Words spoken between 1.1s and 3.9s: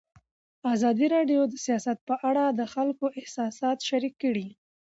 راډیو د سیاست په اړه د خلکو احساسات